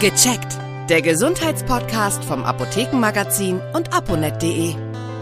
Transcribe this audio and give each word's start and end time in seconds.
Gecheckt. 0.00 0.58
Der 0.90 1.00
Gesundheitspodcast 1.02 2.24
vom 2.24 2.42
Apothekenmagazin 2.42 3.60
und 3.74 3.94
aponet.de. 3.94 4.74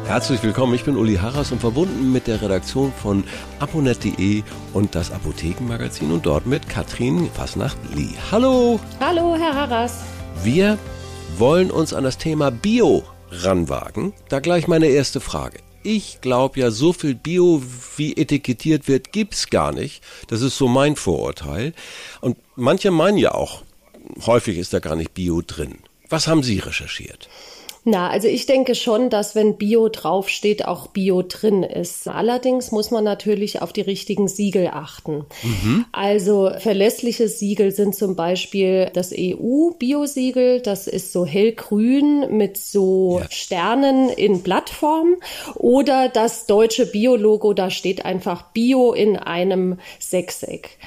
Herzlich 0.06 0.42
willkommen, 0.42 0.74
ich 0.74 0.84
bin 0.84 0.96
Uli 0.96 1.16
Harras 1.16 1.52
und 1.52 1.60
verbunden 1.60 2.10
mit 2.10 2.26
der 2.26 2.40
Redaktion 2.40 2.90
von 2.90 3.22
aponet.de 3.60 4.42
und 4.72 4.94
das 4.94 5.12
Apothekenmagazin 5.12 6.10
und 6.10 6.24
dort 6.24 6.46
mit 6.46 6.68
Katrin 6.70 7.30
Fasnacht-Lee. 7.32 8.14
Hallo! 8.32 8.80
Hallo, 8.98 9.36
Herr 9.38 9.54
Harras. 9.54 10.00
Wir 10.42 10.78
wollen 11.36 11.70
uns 11.70 11.92
an 11.92 12.04
das 12.04 12.16
Thema 12.16 12.50
Bio 12.50 13.04
ranwagen. 13.30 14.14
Da 14.30 14.40
gleich 14.40 14.68
meine 14.68 14.86
erste 14.86 15.20
Frage. 15.20 15.58
Ich 15.82 16.22
glaube 16.22 16.60
ja, 16.60 16.70
so 16.70 16.94
viel 16.94 17.14
Bio, 17.14 17.62
wie 17.96 18.16
etikettiert 18.16 18.88
wird, 18.88 19.12
gibt's 19.12 19.50
gar 19.50 19.72
nicht. 19.72 20.02
Das 20.28 20.40
ist 20.40 20.56
so 20.56 20.66
mein 20.66 20.96
Vorurteil. 20.96 21.74
Und 22.22 22.38
manche 22.56 22.90
meinen 22.90 23.18
ja 23.18 23.32
auch, 23.32 23.62
häufig 24.26 24.58
ist 24.58 24.72
da 24.72 24.78
gar 24.78 24.96
nicht 24.96 25.14
Bio 25.14 25.42
drin. 25.46 25.78
Was 26.08 26.26
haben 26.26 26.42
Sie 26.42 26.58
recherchiert? 26.58 27.28
Na, 27.84 28.10
also 28.10 28.28
ich 28.28 28.46
denke 28.46 28.76
schon, 28.76 29.10
dass 29.10 29.34
wenn 29.34 29.56
Bio 29.56 29.88
draufsteht, 29.88 30.66
auch 30.66 30.86
Bio 30.86 31.22
drin 31.22 31.64
ist. 31.64 32.06
Allerdings 32.06 32.70
muss 32.70 32.92
man 32.92 33.02
natürlich 33.02 33.60
auf 33.60 33.72
die 33.72 33.80
richtigen 33.80 34.28
Siegel 34.28 34.68
achten. 34.68 35.24
Mhm. 35.42 35.86
Also 35.90 36.52
verlässliche 36.58 37.26
Siegel 37.26 37.72
sind 37.72 37.96
zum 37.96 38.14
Beispiel 38.14 38.88
das 38.92 39.12
EU-Bio-Siegel. 39.12 40.60
Das 40.60 40.86
ist 40.86 41.12
so 41.12 41.26
hellgrün 41.26 42.36
mit 42.36 42.56
so 42.56 43.18
ja. 43.20 43.26
Sternen 43.30 44.10
in 44.10 44.42
Blattform. 44.42 45.16
Oder 45.56 46.08
das 46.08 46.46
deutsche 46.46 46.86
Bio-Logo, 46.86 47.52
da 47.52 47.68
steht 47.68 48.04
einfach 48.04 48.52
Bio 48.52 48.92
in 48.92 49.16
einem 49.16 49.80
Sechseck. 49.98 50.78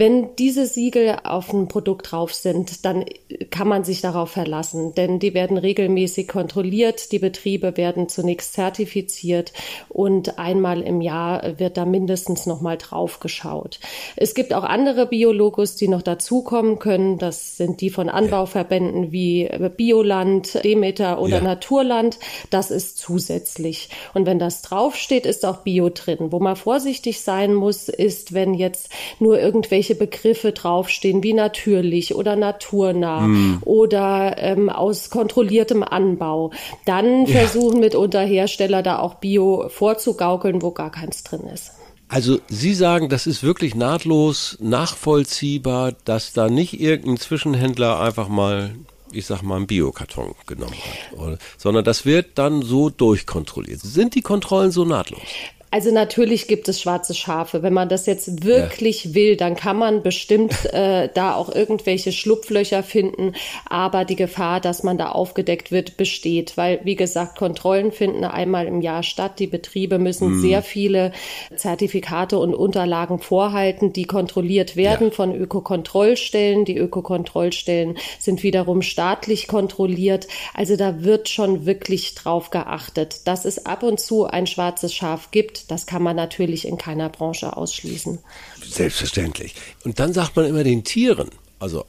Wenn 0.00 0.34
diese 0.36 0.64
Siegel 0.64 1.18
auf 1.24 1.52
ein 1.52 1.68
Produkt 1.68 2.10
drauf 2.10 2.32
sind, 2.32 2.86
dann 2.86 3.04
kann 3.50 3.68
man 3.68 3.84
sich 3.84 4.00
darauf 4.00 4.30
verlassen, 4.30 4.94
denn 4.94 5.18
die 5.18 5.34
werden 5.34 5.58
regelmäßig 5.58 6.26
kontrolliert, 6.26 7.12
die 7.12 7.18
Betriebe 7.18 7.76
werden 7.76 8.08
zunächst 8.08 8.54
zertifiziert 8.54 9.52
und 9.90 10.38
einmal 10.38 10.80
im 10.80 11.02
Jahr 11.02 11.58
wird 11.58 11.76
da 11.76 11.84
mindestens 11.84 12.46
nochmal 12.46 12.78
drauf 12.78 13.20
geschaut. 13.20 13.78
Es 14.16 14.32
gibt 14.32 14.54
auch 14.54 14.64
andere 14.64 15.04
Biologos, 15.04 15.76
die 15.76 15.88
noch 15.88 16.00
dazukommen 16.00 16.78
können. 16.78 17.18
Das 17.18 17.58
sind 17.58 17.82
die 17.82 17.90
von 17.90 18.08
Anbauverbänden 18.08 19.12
wie 19.12 19.50
Bioland, 19.76 20.64
Demeter 20.64 21.20
oder 21.20 21.36
ja. 21.36 21.42
Naturland. 21.42 22.18
Das 22.48 22.70
ist 22.70 22.96
zusätzlich. 22.96 23.90
Und 24.14 24.24
wenn 24.24 24.38
das 24.38 24.62
draufsteht, 24.62 25.26
ist 25.26 25.44
auch 25.44 25.58
Bio 25.58 25.90
drin. 25.90 26.32
Wo 26.32 26.40
man 26.40 26.56
vorsichtig 26.56 27.20
sein 27.20 27.52
muss, 27.52 27.90
ist, 27.90 28.32
wenn 28.32 28.54
jetzt 28.54 28.88
nur 29.18 29.38
irgendwelche 29.38 29.89
irgendwelche 29.90 29.94
Begriffe 29.94 30.52
draufstehen 30.52 31.22
wie 31.22 31.34
natürlich 31.34 32.14
oder 32.14 32.36
naturnah 32.36 33.20
mm. 33.20 33.62
oder 33.64 34.36
ähm, 34.38 34.68
aus 34.68 35.10
kontrolliertem 35.10 35.82
Anbau, 35.82 36.52
dann 36.84 37.26
ja. 37.26 37.38
versuchen 37.38 37.80
mitunter 37.80 38.22
Hersteller 38.22 38.82
da 38.82 38.98
auch 38.98 39.14
Bio 39.14 39.68
vorzugaukeln, 39.68 40.62
wo 40.62 40.70
gar 40.70 40.90
keins 40.90 41.22
drin 41.22 41.42
ist. 41.52 41.72
Also 42.08 42.40
Sie 42.48 42.74
sagen, 42.74 43.08
das 43.08 43.26
ist 43.26 43.44
wirklich 43.44 43.74
nahtlos 43.74 44.56
nachvollziehbar, 44.60 45.92
dass 46.04 46.32
da 46.32 46.48
nicht 46.48 46.80
irgendein 46.80 47.18
Zwischenhändler 47.18 48.00
einfach 48.00 48.28
mal 48.28 48.72
ich 49.12 49.26
sag 49.26 49.42
mal, 49.42 49.56
einen 49.56 49.66
Biokarton 49.66 50.36
genommen 50.46 50.72
hat, 51.18 51.40
sondern 51.58 51.84
das 51.84 52.06
wird 52.06 52.38
dann 52.38 52.62
so 52.62 52.90
durchkontrolliert. 52.90 53.80
Sind 53.80 54.14
die 54.14 54.22
Kontrollen 54.22 54.70
so 54.70 54.84
nahtlos? 54.84 55.20
Also 55.72 55.92
natürlich 55.92 56.48
gibt 56.48 56.68
es 56.68 56.80
schwarze 56.80 57.14
Schafe. 57.14 57.62
Wenn 57.62 57.72
man 57.72 57.88
das 57.88 58.06
jetzt 58.06 58.44
wirklich 58.44 59.04
ja. 59.04 59.14
will, 59.14 59.36
dann 59.36 59.54
kann 59.54 59.76
man 59.76 60.02
bestimmt 60.02 60.64
äh, 60.72 61.08
da 61.14 61.34
auch 61.34 61.54
irgendwelche 61.54 62.10
Schlupflöcher 62.10 62.82
finden. 62.82 63.34
Aber 63.68 64.04
die 64.04 64.16
Gefahr, 64.16 64.60
dass 64.60 64.82
man 64.82 64.98
da 64.98 65.10
aufgedeckt 65.10 65.70
wird, 65.70 65.96
besteht. 65.96 66.56
Weil, 66.56 66.80
wie 66.82 66.96
gesagt, 66.96 67.38
Kontrollen 67.38 67.92
finden 67.92 68.24
einmal 68.24 68.66
im 68.66 68.80
Jahr 68.80 69.04
statt. 69.04 69.38
Die 69.38 69.46
Betriebe 69.46 70.00
müssen 70.00 70.36
mhm. 70.36 70.40
sehr 70.40 70.62
viele 70.62 71.12
Zertifikate 71.54 72.38
und 72.38 72.54
Unterlagen 72.54 73.20
vorhalten, 73.20 73.92
die 73.92 74.06
kontrolliert 74.06 74.74
werden 74.74 75.08
ja. 75.08 75.14
von 75.14 75.34
Ökokontrollstellen. 75.34 76.64
Die 76.64 76.78
Ökokontrollstellen 76.78 77.96
sind 78.18 78.42
wiederum 78.42 78.82
staatlich 78.82 79.46
kontrolliert. 79.46 80.26
Also 80.52 80.76
da 80.76 81.04
wird 81.04 81.28
schon 81.28 81.64
wirklich 81.64 82.16
drauf 82.16 82.50
geachtet, 82.50 83.28
dass 83.28 83.44
es 83.44 83.66
ab 83.66 83.84
und 83.84 84.00
zu 84.00 84.26
ein 84.26 84.48
schwarzes 84.48 84.92
Schaf 84.92 85.30
gibt 85.30 85.59
das 85.66 85.86
kann 85.86 86.02
man 86.02 86.16
natürlich 86.16 86.66
in 86.66 86.76
keiner 86.78 87.08
Branche 87.08 87.56
ausschließen. 87.56 88.18
Selbstverständlich. 88.64 89.54
Und 89.84 89.98
dann 90.00 90.12
sagt 90.12 90.36
man 90.36 90.46
immer 90.46 90.64
den 90.64 90.84
Tieren, 90.84 91.30
also 91.58 91.84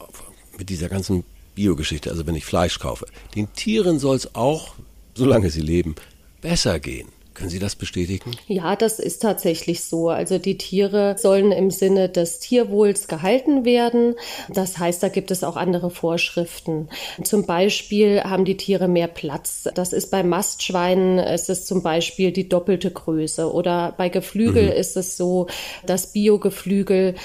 mit 0.58 0.70
dieser 0.70 0.90
ganzen 0.90 1.24
Biogeschichte, 1.56 2.10
also 2.10 2.26
wenn 2.28 2.36
ich 2.36 2.46
Fleisch 2.46 2.80
kaufe, 2.80 3.06
den 3.36 3.52
Tieren 3.54 4.00
soll 4.00 4.16
es 4.16 4.36
auch, 4.36 4.76
solange 5.16 5.50
sie 5.50 5.62
leben, 5.62 5.96
besser 6.42 6.80
gehen. 6.80 7.10
Können 7.42 7.50
Sie 7.50 7.58
das 7.58 7.76
bestätigen? 7.76 8.34
Ja, 8.46 8.76
das 8.76 9.00
ist 9.00 9.24
tatsächlich 9.24 9.84
so. 9.84 10.10
Also 10.10 10.38
die 10.38 10.60
Tiere 10.60 11.16
sollen 11.18 11.52
im 11.52 11.72
Sinne 11.72 12.08
des 12.08 12.38
Tierwohls 12.38 13.08
gehalten 13.08 13.66
werden. 13.66 14.14
Das 14.48 14.78
heißt, 14.78 15.02
da 15.02 15.10
gibt 15.10 15.32
es 15.32 15.44
auch 15.44 15.56
andere 15.56 15.90
Vorschriften. 15.90 16.88
Zum 17.24 17.48
Beispiel 17.48 18.22
haben 18.24 18.46
die 18.46 18.58
Tiere 18.58 18.88
mehr 18.88 19.08
Platz. 19.08 19.68
Das 19.74 19.92
ist 19.92 20.12
bei 20.12 20.22
Mastschweinen 20.22 21.18
ist 21.18 21.50
es 21.50 21.66
zum 21.66 21.82
Beispiel 21.82 22.32
die 22.32 22.48
doppelte 22.48 22.92
Größe 22.92 23.52
oder 23.52 23.96
bei 23.98 24.10
Geflügel 24.10 24.66
mhm. 24.66 24.74
ist 24.74 24.96
es 24.96 25.18
so, 25.18 25.48
dass 25.84 26.14
Biogeflügel 26.14 27.16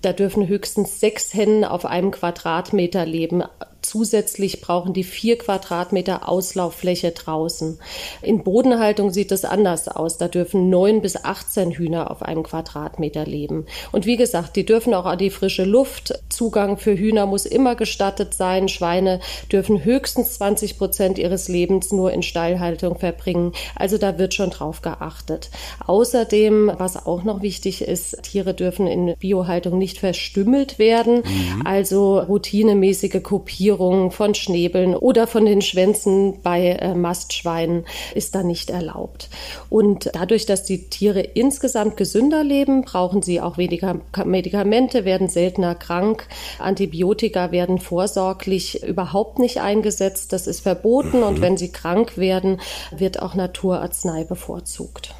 da 0.00 0.14
dürfen 0.14 0.48
höchstens 0.48 1.00
sechs 1.00 1.34
Hennen 1.34 1.64
auf 1.64 1.84
einem 1.84 2.12
Quadratmeter 2.12 3.04
leben. 3.04 3.42
Zusätzlich 3.86 4.60
brauchen 4.60 4.94
die 4.94 5.04
vier 5.04 5.38
Quadratmeter 5.38 6.28
Auslauffläche 6.28 7.12
draußen. 7.12 7.78
In 8.20 8.42
Bodenhaltung 8.42 9.12
sieht 9.12 9.30
es 9.30 9.44
anders 9.44 9.86
aus. 9.86 10.18
Da 10.18 10.26
dürfen 10.26 10.70
neun 10.70 11.02
bis 11.02 11.22
18 11.22 11.70
Hühner 11.70 12.10
auf 12.10 12.22
einem 12.22 12.42
Quadratmeter 12.42 13.24
leben. 13.24 13.64
Und 13.92 14.04
wie 14.04 14.16
gesagt, 14.16 14.56
die 14.56 14.66
dürfen 14.66 14.92
auch 14.92 15.06
an 15.06 15.18
die 15.18 15.30
frische 15.30 15.62
Luft. 15.62 16.20
Zugang 16.30 16.78
für 16.78 16.98
Hühner 16.98 17.26
muss 17.26 17.46
immer 17.46 17.76
gestattet 17.76 18.34
sein. 18.34 18.68
Schweine 18.68 19.20
dürfen 19.52 19.84
höchstens 19.84 20.34
20 20.34 20.78
Prozent 20.78 21.18
ihres 21.20 21.46
Lebens 21.46 21.92
nur 21.92 22.12
in 22.12 22.24
Stallhaltung 22.24 22.98
verbringen. 22.98 23.52
Also 23.76 23.98
da 23.98 24.18
wird 24.18 24.34
schon 24.34 24.50
drauf 24.50 24.82
geachtet. 24.82 25.50
Außerdem, 25.86 26.72
was 26.76 27.06
auch 27.06 27.22
noch 27.22 27.40
wichtig 27.40 27.82
ist, 27.82 28.20
Tiere 28.24 28.52
dürfen 28.52 28.88
in 28.88 29.14
Biohaltung 29.20 29.78
nicht 29.78 29.98
verstümmelt 29.98 30.80
werden. 30.80 31.18
Mhm. 31.18 31.62
Also 31.64 32.18
routinemäßige 32.18 33.22
Kopierung 33.22 33.75
Fixierung 33.76 34.10
von 34.10 34.34
Schnäbeln 34.34 34.94
oder 34.94 35.26
von 35.26 35.44
den 35.44 35.60
Schwänzen 35.60 36.40
bei 36.42 36.70
äh, 36.70 36.94
Mastschweinen 36.94 37.84
ist 38.14 38.34
da 38.34 38.42
nicht 38.42 38.70
erlaubt. 38.70 39.28
Und 39.68 40.10
dadurch, 40.14 40.46
dass 40.46 40.64
die 40.64 40.88
Tiere 40.88 41.20
insgesamt 41.20 41.96
gesünder 41.96 42.42
leben, 42.42 42.82
brauchen 42.82 43.22
sie 43.22 43.40
auch 43.40 43.58
weniger 43.58 44.00
Medikamente, 44.24 45.04
werden 45.04 45.28
seltener 45.28 45.74
krank. 45.74 46.26
Antibiotika 46.58 47.52
werden 47.52 47.78
vorsorglich 47.78 48.82
überhaupt 48.82 49.38
nicht 49.38 49.60
eingesetzt. 49.60 50.32
Das 50.32 50.46
ist 50.46 50.60
verboten. 50.60 51.18
Mhm. 51.18 51.24
Und 51.24 51.40
wenn 51.42 51.58
sie 51.58 51.70
krank 51.70 52.16
werden, 52.16 52.60
wird 52.96 53.20
auch 53.20 53.34
Naturarznei 53.34 54.24
bevorzugt. 54.24 55.14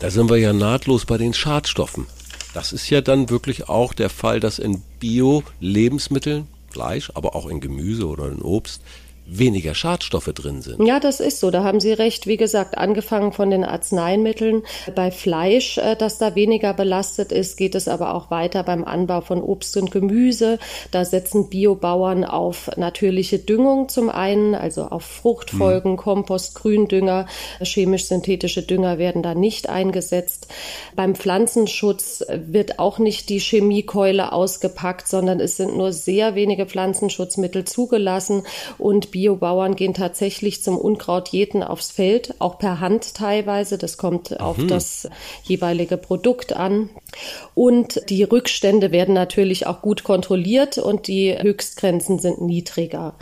Da 0.00 0.10
sind 0.10 0.30
wir 0.30 0.38
ja 0.38 0.52
nahtlos 0.52 1.04
bei 1.04 1.16
den 1.16 1.32
Schadstoffen. 1.32 2.06
Das 2.54 2.72
ist 2.72 2.90
ja 2.90 3.00
dann 3.00 3.30
wirklich 3.30 3.68
auch 3.68 3.94
der 3.94 4.10
Fall, 4.10 4.40
dass 4.40 4.58
in 4.58 4.82
Bio-Lebensmitteln 4.98 6.48
Fleisch, 6.70 7.10
aber 7.14 7.34
auch 7.34 7.46
in 7.46 7.60
Gemüse 7.60 8.06
oder 8.06 8.28
in 8.28 8.42
Obst 8.42 8.82
weniger 9.30 9.74
Schadstoffe 9.74 10.32
drin 10.34 10.60
sind. 10.60 10.84
Ja, 10.84 10.98
das 10.98 11.20
ist 11.20 11.40
so. 11.40 11.50
Da 11.50 11.62
haben 11.62 11.80
Sie 11.80 11.92
recht. 11.92 12.26
Wie 12.26 12.36
gesagt, 12.36 12.76
angefangen 12.76 13.32
von 13.32 13.50
den 13.50 13.64
Arzneimitteln. 13.64 14.64
Bei 14.94 15.10
Fleisch, 15.10 15.78
äh, 15.78 15.94
das 15.96 16.18
da 16.18 16.34
weniger 16.34 16.74
belastet 16.74 17.30
ist, 17.30 17.56
geht 17.56 17.74
es 17.74 17.86
aber 17.86 18.14
auch 18.14 18.30
weiter 18.30 18.64
beim 18.64 18.84
Anbau 18.84 19.20
von 19.20 19.42
Obst 19.42 19.76
und 19.76 19.92
Gemüse. 19.92 20.58
Da 20.90 21.04
setzen 21.04 21.48
Biobauern 21.48 22.24
auf 22.24 22.70
natürliche 22.76 23.38
Düngung 23.38 23.88
zum 23.88 24.10
einen, 24.10 24.54
also 24.54 24.84
auf 24.84 25.04
Fruchtfolgen, 25.04 25.92
hm. 25.92 25.96
Kompost, 25.96 26.56
Gründünger. 26.56 27.26
Chemisch-synthetische 27.62 28.62
Dünger 28.62 28.98
werden 28.98 29.22
da 29.22 29.34
nicht 29.34 29.68
eingesetzt. 29.68 30.48
Beim 30.96 31.14
Pflanzenschutz 31.14 32.24
wird 32.28 32.80
auch 32.80 32.98
nicht 32.98 33.28
die 33.28 33.38
Chemiekeule 33.38 34.32
ausgepackt, 34.32 35.06
sondern 35.06 35.38
es 35.38 35.56
sind 35.56 35.76
nur 35.76 35.92
sehr 35.92 36.34
wenige 36.34 36.66
Pflanzenschutzmittel 36.66 37.64
zugelassen 37.64 38.42
und 38.78 39.12
Bio 39.12 39.19
Biobauern 39.20 39.76
gehen 39.76 39.92
tatsächlich 39.92 40.62
zum 40.62 40.78
Unkrautjäten 40.78 41.62
aufs 41.62 41.90
Feld, 41.90 42.34
auch 42.38 42.58
per 42.58 42.80
Hand 42.80 43.14
teilweise. 43.14 43.76
Das 43.76 43.98
kommt 43.98 44.30
mhm. 44.30 44.36
auf 44.38 44.56
das 44.66 45.08
jeweilige 45.42 45.98
Produkt 45.98 46.54
an. 46.54 46.88
Und 47.54 48.00
die 48.08 48.22
Rückstände 48.22 48.92
werden 48.92 49.14
natürlich 49.14 49.66
auch 49.66 49.82
gut 49.82 50.04
kontrolliert 50.04 50.78
und 50.78 51.06
die 51.06 51.36
Höchstgrenzen 51.38 52.18
sind 52.18 52.40
niedriger. 52.40 53.14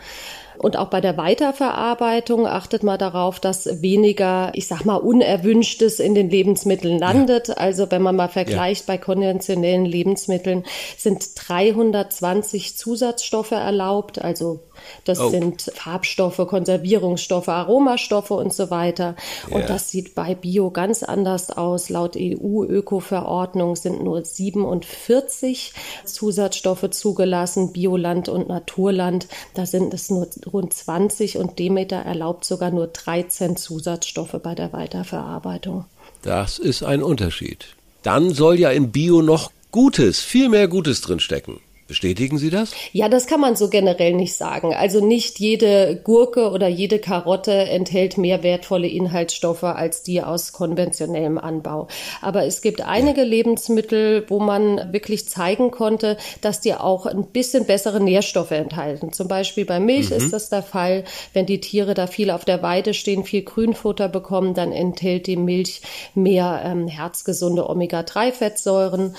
Und 0.58 0.76
auch 0.76 0.88
bei 0.88 1.00
der 1.00 1.16
Weiterverarbeitung 1.16 2.46
achtet 2.46 2.82
man 2.82 2.99
darauf, 2.99 3.40
dass 3.40 3.82
weniger, 3.82 4.50
ich 4.55 4.66
sag 4.66 4.84
mal, 4.84 4.96
Unerwünschtes 4.96 6.00
in 6.00 6.14
den 6.14 6.31
Lebensmitteln 6.31 6.99
landet. 6.99 7.49
Ja. 7.49 7.55
Also 7.55 7.90
wenn 7.90 8.02
man 8.02 8.16
mal 8.16 8.28
vergleicht, 8.28 8.88
ja. 8.88 8.94
bei 8.94 8.99
konventionellen 8.99 9.84
Lebensmitteln 9.84 10.64
sind 10.96 11.31
320 11.34 12.76
Zusatzstoffe 12.76 13.52
erlaubt, 13.52 14.20
also 14.20 14.60
das 15.05 15.20
oh. 15.20 15.31
sind 15.31 15.70
Farbstoffe, 15.75 16.46
Konservierungsstoffe, 16.46 17.49
Aromastoffe 17.49 18.32
und 18.32 18.52
so 18.52 18.70
weiter. 18.70 19.16
Ja. 19.49 19.56
Und 19.56 19.69
das 19.69 19.90
sieht 19.90 20.14
bei 20.14 20.34
Bio 20.34 20.70
ganz 20.70 21.02
anders 21.02 21.50
aus. 21.50 21.88
Laut 21.88 22.16
EU-Öko-Verordnung 22.16 23.76
sind 23.76 24.02
nur 24.02 24.25
47 24.25 25.72
Zusatzstoffe 26.05 26.90
zugelassen, 26.90 27.72
Bioland 27.72 28.28
und 28.28 28.49
Naturland. 28.49 29.28
Da 29.55 29.66
sind 29.66 29.94
es 29.94 30.10
nur 30.10 30.28
rund 30.49 30.73
20 30.73 31.39
und 31.39 31.59
Demeter 31.59 31.97
erlaubt 31.97 32.45
sogar 32.45 32.71
nur 32.71 32.89
13 32.89 33.56
Zusatzstoffe 33.56 34.37
bei 34.43 34.55
der 34.55 34.73
Weiterverarbeitung. 34.73 35.85
Das 36.23 36.59
ist 36.59 36.83
ein 36.83 37.03
Unterschied. 37.03 37.77
Dann 38.03 38.31
soll 38.31 38.59
ja 38.59 38.71
in 38.71 38.91
Bio 38.91 39.23
noch 39.23 39.53
Gutes, 39.71 40.21
viel 40.21 40.49
mehr 40.49 40.67
Gutes 40.67 41.03
drinstecken. 41.03 41.61
Bestätigen 41.88 42.37
Sie 42.37 42.50
das? 42.50 42.73
Ja, 42.93 43.08
das 43.08 43.26
kann 43.26 43.40
man 43.40 43.56
so 43.56 43.70
generell 43.70 44.12
nicht 44.12 44.35
sagen. 44.35 44.75
Also 44.75 45.02
nicht 45.02 45.38
jede 45.38 45.99
Gurke 46.05 46.50
oder 46.50 46.69
jede 46.69 46.99
Karotte 46.99 47.50
enthält 47.50 48.19
mehr 48.19 48.43
wertvolle 48.43 48.87
Inhaltsstoffe 48.87 49.64
als 49.64 50.02
die 50.02 50.23
aus 50.23 50.52
konventionellem 50.52 51.38
Anbau. 51.38 51.88
Aber 52.20 52.44
es 52.44 52.61
gibt 52.61 52.82
einige 52.82 53.23
Lebensmittel, 53.23 54.26
wo 54.29 54.38
man 54.38 54.93
wirklich 54.93 55.31
zeigen 55.31 55.70
konnte, 55.70 56.19
dass 56.43 56.61
die 56.61 56.75
auch 56.75 57.06
ein 57.06 57.29
bisschen 57.29 57.64
bessere 57.64 58.00
Nährstoffe 58.00 58.50
enthalten. 58.50 59.14
Zum 59.14 59.26
Beispiel 59.26 59.64
bei 59.64 59.81
Milch 59.81 60.11
mhm. 60.11 60.17
ist 60.17 60.34
das 60.34 60.50
der 60.50 60.62
Fall. 60.62 61.05
Wenn 61.32 61.46
die 61.46 61.62
Tiere 61.62 61.94
da 61.94 62.06
viel 62.06 62.31
auf 62.31 62.44
der 62.44 62.62
Weide 62.62 62.93
stehen, 62.93 63.25
viel 63.25 63.44
Grünfutter 63.44 64.11
bekommen, 64.11 64.52
dann 64.52 64.73
enthält 64.73 65.26
die 65.26 65.37
Milch 65.37 65.81
mehr 66.14 66.61
ähm, 66.67 66.87
herzgesunde 66.87 67.67
Omega-3-Fettsäuren. 67.67 69.14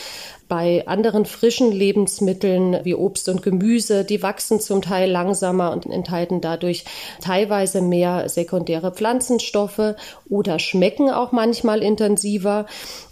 Bei 0.50 0.88
anderen 0.88 1.28
frischen 1.28 1.72
Lebensmitteln 1.72 2.80
wie 2.84 2.96
Obst 2.96 3.30
und 3.30 3.44
Gemüse, 3.44 4.04
die 4.04 4.24
wachsen 4.24 4.60
zum 4.60 4.82
Teil 4.82 5.10
langsamer 5.10 5.72
und 5.72 5.86
enthalten 5.86 6.42
dadurch 6.42 6.86
teilweise 7.22 7.84
mehr 7.84 8.28
sekundäre 8.30 8.92
Pflanzenstoffe 8.92 9.94
oder 10.28 10.58
schmecken 10.58 11.12
auch 11.12 11.32
manchmal 11.32 11.84
intensiver. 11.84 12.66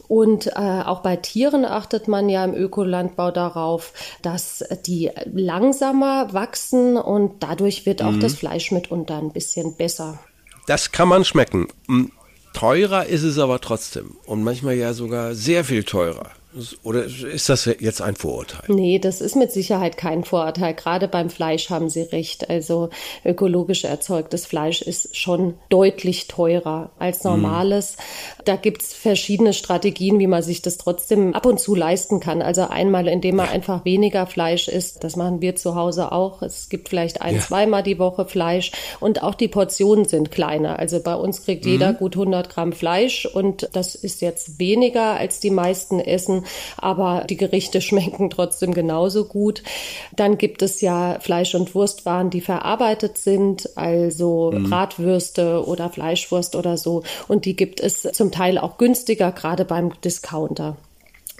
Und 0.08 0.48
äh, 0.48 0.52
auch 0.84 1.02
bei 1.02 1.16
Tieren 1.16 1.64
achtet 1.64 2.08
man 2.08 2.28
ja 2.28 2.44
im 2.44 2.56
Ökolandbau 2.56 3.30
darauf, 3.30 3.94
dass 4.24 4.64
die 4.88 5.12
langsamer 5.32 6.34
wachsen 6.34 6.98
und 6.98 7.44
dadurch 7.44 7.86
wird 7.86 8.02
auch 8.02 8.14
mhm. 8.14 8.20
das 8.20 8.34
Fleisch 8.34 8.72
mitunter 8.72 9.20
ein 9.20 9.32
bisschen 9.32 9.76
besser. 9.76 10.18
Das 10.66 10.92
kann 10.92 11.08
man 11.08 11.24
schmecken. 11.24 11.68
Hm, 11.88 12.12
teurer 12.54 13.06
ist 13.06 13.22
es 13.22 13.38
aber 13.38 13.62
trotzdem 13.62 14.16
und 14.26 14.44
manchmal 14.44 14.74
ja 14.74 14.94
sogar 14.94 15.36
sehr 15.36 15.64
viel 15.64 15.84
teurer. 15.84 16.32
Oder 16.84 17.06
ist 17.06 17.50
das 17.50 17.66
jetzt 17.66 18.02
ein 18.02 18.16
Vorurteil? 18.16 18.64
Nee, 18.68 19.00
das 19.00 19.22
ist 19.22 19.36
mit 19.36 19.52
Sicherheit 19.52 19.98
kein 19.98 20.24
Vorurteil. 20.24 20.74
Gerade 20.74 21.08
beim 21.08 21.30
Fleisch 21.30 21.70
haben 21.70 21.90
Sie 21.90 22.02
recht. 22.02 22.50
Also 22.50 22.90
ökologisch 23.26 23.84
erzeugtes 23.84 24.46
Fleisch 24.46 24.82
ist 24.82 25.16
schon 25.16 25.56
deutlich 25.70 26.28
teurer 26.28 26.92
als 26.98 27.24
mhm. 27.24 27.32
normales. 27.32 27.98
Mhm. 27.98 28.42
Da 28.46 28.56
gibt's 28.56 28.94
verschiedene 28.94 29.54
Strategien, 29.54 30.20
wie 30.20 30.28
man 30.28 30.42
sich 30.42 30.62
das 30.62 30.78
trotzdem 30.78 31.34
ab 31.34 31.46
und 31.46 31.60
zu 31.60 31.76
leisten 31.76 32.20
kann. 32.20 32.42
Also 32.42 32.68
einmal, 32.68 33.08
indem 33.08 33.38
man 33.38 33.48
ja. 33.48 33.52
einfach 33.52 33.86
weniger 33.86 34.26
Fleisch 34.26 34.68
isst. 34.68 35.04
Das 35.04 35.16
machen 35.16 35.42
wir 35.42 35.56
zu 35.56 35.76
Hause 35.76 36.12
auch. 36.12 36.42
Es 36.42 36.70
gibt 36.70 36.90
vielleicht 36.90 37.22
ein, 37.22 37.36
ja. 37.36 37.42
zweimal 37.42 37.84
die 37.84 38.00
Woche 38.00 38.26
Fleisch. 38.26 38.72
Und 39.00 39.24
auch 39.24 39.36
die 39.36 39.48
Portionen 39.48 40.06
sind 40.06 40.32
kleiner. 40.32 40.80
Also 40.80 41.00
bei 41.02 41.16
uns 41.16 41.44
kriegt 41.44 41.66
mhm. 41.66 41.72
jeder 41.72 41.94
gut 41.94 42.16
100 42.16 42.50
Gramm 42.50 42.74
Fleisch. 42.74 43.26
Und 43.26 43.70
das 43.74 43.96
ist 43.96 44.22
jetzt 44.22 44.60
weniger, 44.60 45.18
als 45.18 45.40
die 45.40 45.52
meisten 45.52 46.00
essen 46.00 46.46
aber 46.78 47.26
die 47.30 47.38
Gerichte 47.38 47.82
schmecken 47.88 48.30
trotzdem 48.30 48.74
genauso 48.74 49.26
gut. 49.26 49.64
Dann 50.16 50.38
gibt 50.38 50.62
es 50.62 50.82
ja 50.82 51.20
Fleisch- 51.20 51.56
und 51.56 51.76
Wurstwaren, 51.76 52.30
die 52.30 52.42
verarbeitet 52.42 53.18
sind, 53.18 53.70
also 53.78 54.52
mhm. 54.52 54.70
Bratwürste 54.70 55.66
oder 55.66 55.90
Fleischwurst 55.90 56.56
oder 56.56 56.78
so. 56.78 57.04
Und 57.28 57.46
die 57.46 57.56
gibt 57.56 57.80
es 57.80 58.02
zum 58.02 58.32
Teil 58.32 58.58
auch 58.58 58.78
günstiger, 58.78 59.32
gerade 59.32 59.66
beim 59.66 59.92
Discounter. 60.02 60.78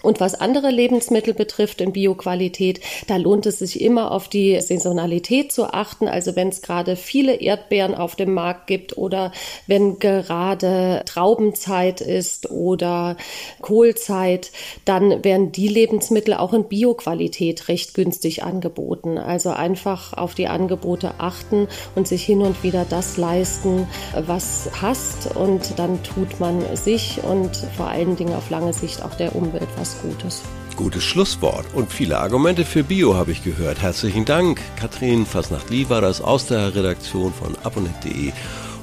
Und 0.00 0.20
was 0.20 0.40
andere 0.40 0.70
Lebensmittel 0.70 1.34
betrifft 1.34 1.80
in 1.80 1.92
Bioqualität, 1.92 2.80
da 3.08 3.16
lohnt 3.16 3.46
es 3.46 3.58
sich 3.58 3.80
immer 3.80 4.12
auf 4.12 4.28
die 4.28 4.60
Saisonalität 4.60 5.50
zu 5.50 5.64
achten. 5.64 6.06
Also 6.06 6.36
wenn 6.36 6.50
es 6.50 6.62
gerade 6.62 6.94
viele 6.94 7.34
Erdbeeren 7.34 7.96
auf 7.96 8.14
dem 8.14 8.32
Markt 8.32 8.68
gibt 8.68 8.96
oder 8.96 9.32
wenn 9.66 9.98
gerade 9.98 11.02
Traubenzeit 11.04 12.00
ist 12.00 12.48
oder 12.48 13.16
Kohlzeit, 13.60 14.52
dann 14.84 15.24
werden 15.24 15.50
die 15.50 15.66
Lebensmittel 15.66 16.34
auch 16.34 16.54
in 16.54 16.68
Bioqualität 16.68 17.66
recht 17.66 17.94
günstig 17.94 18.44
angeboten. 18.44 19.18
Also 19.18 19.50
einfach 19.50 20.12
auf 20.12 20.36
die 20.36 20.46
Angebote 20.46 21.14
achten 21.18 21.66
und 21.96 22.06
sich 22.06 22.24
hin 22.24 22.42
und 22.42 22.62
wieder 22.62 22.86
das 22.88 23.16
leisten, 23.16 23.88
was 24.14 24.70
passt. 24.72 25.34
Und 25.34 25.76
dann 25.76 26.00
tut 26.04 26.38
man 26.38 26.76
sich 26.76 27.18
und 27.24 27.56
vor 27.76 27.88
allen 27.88 28.14
Dingen 28.14 28.34
auf 28.34 28.48
lange 28.48 28.72
Sicht 28.72 29.02
auch 29.02 29.14
der 29.16 29.34
Umwelt 29.34 29.66
was 29.76 29.87
was 29.88 30.00
Gutes. 30.02 30.42
Gutes 30.76 31.02
Schlusswort 31.02 31.66
und 31.74 31.92
viele 31.92 32.18
Argumente 32.18 32.64
für 32.64 32.84
Bio 32.84 33.16
habe 33.16 33.32
ich 33.32 33.42
gehört. 33.42 33.82
Herzlichen 33.82 34.24
Dank. 34.24 34.60
Katrin 34.76 35.26
Fasnacht-Lie 35.26 35.88
war 35.88 36.00
das 36.00 36.20
aus 36.20 36.46
der 36.46 36.74
Redaktion 36.74 37.32
von 37.32 37.56
abonnet.de 37.64 38.32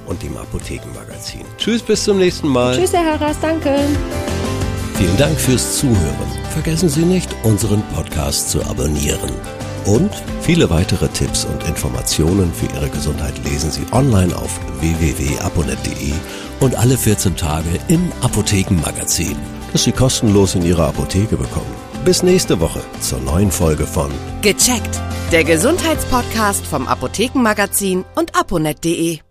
und 0.06 0.22
dem 0.22 0.36
Apothekenmagazin. 0.36 1.46
Tschüss, 1.58 1.82
bis 1.82 2.04
zum 2.04 2.18
nächsten 2.18 2.50
Mal. 2.50 2.78
Tschüss, 2.78 2.92
Herr 2.92 3.06
Harras, 3.06 3.38
danke. 3.42 3.76
Vielen 4.96 5.18
Dank 5.18 5.40
fürs 5.40 5.78
Zuhören. 5.78 6.32
Vergessen 6.52 6.90
Sie 6.90 7.06
nicht, 7.06 7.34
unseren 7.44 7.82
Podcast 7.94 8.50
zu 8.50 8.62
abonnieren. 8.66 9.32
Und 9.86 10.12
viele 10.42 10.70
weitere 10.70 11.08
Tipps 11.10 11.46
und 11.46 11.64
Informationen 11.68 12.52
für 12.54 12.66
Ihre 12.76 12.90
Gesundheit 12.90 13.36
lesen 13.46 13.72
Sie 13.72 13.86
online 13.92 14.36
auf 14.36 14.60
www.aponet.de 14.82 16.12
und 16.60 16.76
alle 16.76 16.98
14 16.98 17.36
Tage 17.38 17.70
im 17.88 18.12
Apothekenmagazin 18.22 19.38
das 19.76 19.84
Sie 19.84 19.92
kostenlos 19.92 20.56
in 20.56 20.64
Ihrer 20.64 20.88
Apotheke 20.88 21.36
bekommen. 21.36 21.76
Bis 22.06 22.24
nächste 22.24 22.62
Woche 22.62 22.80
zur 23.02 23.20
neuen 23.20 23.52
Folge 23.52 23.86
von 23.86 24.10
Gecheckt, 24.42 25.02
der 25.34 25.44
Gesundheitspodcast 25.44 26.66
vom 26.66 26.88
Apothekenmagazin 26.88 28.06
und 28.16 28.40
aponet.de. 28.40 29.25